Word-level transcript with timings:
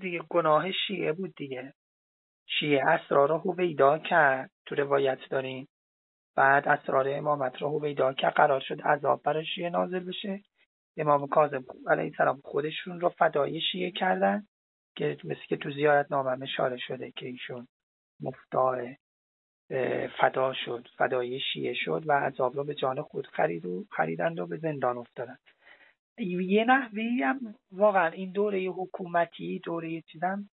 دیگه 0.00 0.20
گناه 0.28 0.72
شیعه 0.72 1.12
بود 1.12 1.34
دیگه. 1.34 1.74
شیعه 2.46 2.88
اسرار 2.88 3.28
رو 3.28 3.38
هویدا 3.38 3.98
کرد 3.98 4.50
تو 4.66 4.74
روایت 4.74 5.18
داریم. 5.30 5.68
بعد 6.36 6.68
اسرار 6.68 7.08
امامت 7.08 7.62
رو 7.62 7.68
هویدا 7.68 8.12
کرد. 8.12 8.34
قرار 8.34 8.60
شد 8.60 8.80
عذاب 8.82 9.22
برای 9.22 9.46
شیعه 9.46 9.70
نازل 9.70 10.00
بشه. 10.00 10.42
امام 10.96 11.26
کاظم 11.26 11.64
علیه 11.86 12.04
السلام 12.04 12.40
خودشون 12.44 13.00
رو 13.00 13.08
فدای 13.08 13.60
شیعه 13.60 13.90
کردن 13.90 14.46
که 14.96 15.16
مثل 15.24 15.40
که 15.48 15.56
تو 15.56 15.70
زیارت 15.70 16.12
نامه 16.12 16.42
اشاره 16.42 16.76
شده 16.76 17.10
که 17.10 17.26
ایشون 17.26 17.68
مفتاح 18.20 18.94
فدا 20.20 20.52
شد 20.64 20.88
فدای 20.98 21.40
شیعه 21.40 21.74
شد 21.74 22.02
و 22.06 22.12
عذاب 22.12 22.56
رو 22.56 22.64
به 22.64 22.74
جان 22.74 23.02
خود 23.02 23.26
خرید 23.26 23.66
و 23.66 23.84
خریدند 23.90 24.40
و 24.40 24.46
به 24.46 24.56
زندان 24.56 24.98
افتادن 24.98 25.36
یه 26.18 26.64
نحوی 26.64 27.22
هم 27.22 27.54
واقعا 27.72 28.06
این 28.08 28.32
دوره 28.32 28.66
حکومتی 28.66 29.58
دوره 29.58 30.00
چیزم 30.00 30.50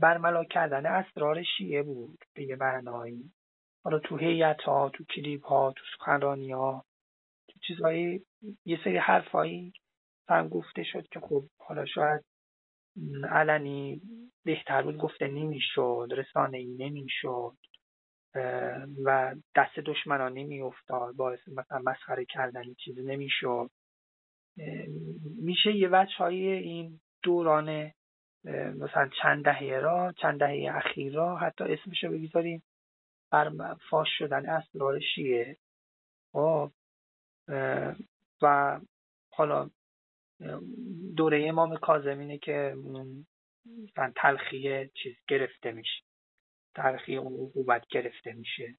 برملا 0.00 0.44
کردن 0.44 0.86
اسرار 0.86 1.42
شیعه 1.42 1.82
بود 1.82 2.18
به 2.34 2.44
یه 2.44 2.56
معنایی. 2.56 3.32
حالا 3.84 3.98
تو 3.98 4.16
هیئت 4.16 4.60
ها 4.60 4.88
تو 4.94 5.04
کلیپ 5.04 5.44
ها 5.46 5.72
تو 5.76 5.84
سخنرانی 5.96 6.52
ها 6.52 6.84
تو 7.48 7.60
چیزهایی 7.66 8.22
یه 8.64 8.78
سری 8.84 8.96
حرفایی 8.96 9.72
هم 10.28 10.48
گفته 10.48 10.84
شد 10.84 11.08
که 11.08 11.20
خب 11.20 11.44
حالا 11.58 11.86
شاید 11.86 12.24
علنی 13.30 14.02
بهتر 14.44 14.82
بود 14.82 14.96
گفته 14.98 15.28
نمی‌شد 15.28 16.08
رسانه 16.16 16.58
ای 16.58 16.66
نمی‌شد 16.66 17.56
و 19.04 19.34
دست 19.56 19.78
دشمنان 19.78 20.32
نمیافتاد 20.32 21.16
باعث 21.16 21.48
مثلا 21.48 21.78
مسخره 21.78 22.24
کردن 22.24 22.74
چیزی 22.74 23.02
نمی‌شد. 23.02 23.70
میشه 25.42 25.76
یه 25.76 25.88
وجه 25.92 26.16
های 26.18 26.46
این 26.46 27.00
دوران 27.22 27.92
مثلا 28.54 29.10
چند 29.22 29.44
دهه 29.44 29.80
را 29.82 30.12
چند 30.12 30.40
دهه 30.40 30.76
اخیر 30.76 31.14
را 31.14 31.36
حتی 31.36 31.64
اسمش 31.64 32.04
رو 32.04 32.10
بگذاریم 32.10 32.62
بر 33.30 33.74
فاش 33.90 34.08
شدن 34.18 34.48
اسرار 34.48 35.00
شیعه 35.00 35.56
خب 36.32 36.72
و 38.42 38.80
حالا 39.32 39.70
دوره 41.16 41.46
امام 41.48 41.76
کاظم 41.76 42.18
اینه 42.18 42.38
که 42.38 42.74
مثلا 43.84 44.12
تلخی 44.16 44.88
چیز 44.88 45.16
گرفته 45.28 45.72
میشه 45.72 46.02
تلخی 46.74 47.16
اون 47.16 47.32
عقوبت 47.32 47.86
گرفته 47.90 48.32
میشه. 48.32 48.78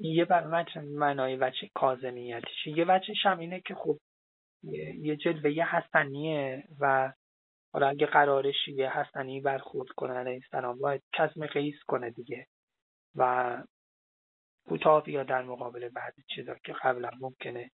یه 0.00 0.24
بر 0.24 0.66
معنای 0.76 1.36
وچه 1.36 1.70
کازمیتشه 1.74 2.70
یه 2.70 2.84
وچهش 2.84 3.26
هم 3.26 3.38
اینه 3.38 3.60
که 3.60 3.74
خب 3.74 3.98
یه 4.62 5.16
جلوه 5.16 5.50
حسنیه 5.50 6.64
و 6.80 7.12
حالا 7.72 7.88
اگه 7.88 8.06
قرارش 8.06 8.68
یه 8.68 8.98
حسنی 8.98 9.40
برخورد 9.40 9.88
کنه 9.88 10.14
علیه 10.14 10.40
السلام 10.44 10.78
باید 10.78 11.02
کزم 11.12 11.46
قیس 11.46 11.84
کنه 11.86 12.10
دیگه 12.10 12.46
و 13.14 13.62
کوتاه 14.68 15.10
یا 15.10 15.22
در 15.22 15.42
مقابل 15.42 15.88
بعضی 15.88 16.22
چیزا 16.34 16.54
که 16.64 16.72
قبلا 16.72 17.10
ممکنه 17.20 17.70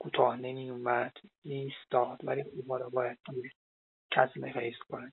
کوتاه 0.00 0.36
نمی 0.36 0.70
اومد 0.70 1.12
نیستاد 1.44 2.20
ولی 2.24 2.42
خب 2.42 2.72
را 2.80 2.88
باید 2.88 3.18
کزم 4.10 4.52
قیس 4.52 4.78
کنه. 4.88 5.12